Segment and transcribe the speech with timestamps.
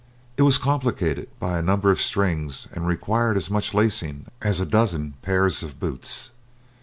[0.35, 4.65] It was complicated by a number of strings, and required as much lacing as a
[4.65, 6.31] dozen pairs of boots.